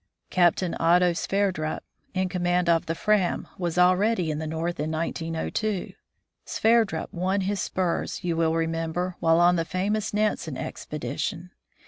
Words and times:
Captain 0.31 0.75
Otto 0.79 1.13
Sverdrup, 1.13 1.83
in 2.15 2.27
command 2.27 2.67
of 2.67 2.87
the 2.87 2.95
Fram, 2.95 3.47
was 3.59 3.77
already 3.77 4.31
in 4.31 4.39
the 4.39 4.47
North 4.47 4.79
in 4.79 4.89
1902. 4.89 5.93
Sverdrup 6.43 7.13
won 7.13 7.41
his 7.41 7.61
spurs, 7.61 8.23
you 8.23 8.35
will 8.35 8.55
remember, 8.55 9.15
while 9.19 9.39
on 9.39 9.57
the 9.57 9.63
famous 9.63 10.11
Nansen 10.11 10.55
expedi 10.55 11.19
tion. 11.19 11.51